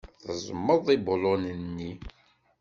[0.23, 1.91] Tezmeḍ ibulunen-nni.